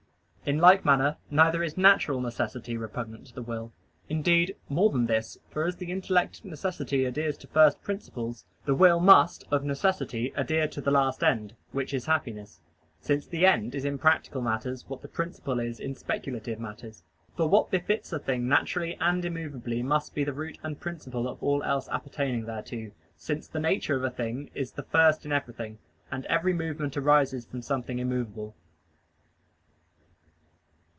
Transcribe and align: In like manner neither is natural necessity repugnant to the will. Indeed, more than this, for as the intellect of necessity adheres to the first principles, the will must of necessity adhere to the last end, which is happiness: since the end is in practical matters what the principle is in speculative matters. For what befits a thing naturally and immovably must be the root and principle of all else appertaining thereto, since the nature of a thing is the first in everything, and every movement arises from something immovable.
In 0.43 0.57
like 0.57 0.83
manner 0.83 1.17
neither 1.29 1.61
is 1.63 1.77
natural 1.77 2.19
necessity 2.19 2.75
repugnant 2.75 3.27
to 3.27 3.33
the 3.35 3.43
will. 3.43 3.71
Indeed, 4.09 4.55
more 4.67 4.89
than 4.89 5.05
this, 5.05 5.37
for 5.51 5.65
as 5.65 5.75
the 5.77 5.91
intellect 5.91 6.39
of 6.39 6.45
necessity 6.45 7.05
adheres 7.05 7.37
to 7.37 7.47
the 7.47 7.53
first 7.53 7.81
principles, 7.83 8.43
the 8.65 8.73
will 8.73 8.99
must 8.99 9.43
of 9.51 9.63
necessity 9.63 10.33
adhere 10.35 10.67
to 10.69 10.81
the 10.81 10.89
last 10.91 11.23
end, 11.23 11.53
which 11.73 11.93
is 11.93 12.07
happiness: 12.07 12.59
since 12.99 13.27
the 13.27 13.45
end 13.45 13.75
is 13.75 13.85
in 13.85 13.99
practical 13.99 14.41
matters 14.41 14.83
what 14.89 15.03
the 15.03 15.07
principle 15.07 15.59
is 15.59 15.79
in 15.79 15.93
speculative 15.95 16.59
matters. 16.59 17.03
For 17.37 17.47
what 17.47 17.69
befits 17.69 18.11
a 18.11 18.17
thing 18.17 18.47
naturally 18.47 18.97
and 18.99 19.23
immovably 19.23 19.83
must 19.83 20.15
be 20.15 20.23
the 20.23 20.33
root 20.33 20.57
and 20.63 20.79
principle 20.79 21.27
of 21.29 21.41
all 21.43 21.61
else 21.63 21.87
appertaining 21.89 22.45
thereto, 22.47 22.91
since 23.15 23.47
the 23.47 23.59
nature 23.59 23.95
of 23.95 24.03
a 24.03 24.09
thing 24.09 24.49
is 24.55 24.71
the 24.71 24.83
first 24.83 25.23
in 25.23 25.31
everything, 25.31 25.77
and 26.11 26.25
every 26.25 26.51
movement 26.51 26.97
arises 26.97 27.45
from 27.45 27.61
something 27.61 27.99
immovable. 27.99 28.55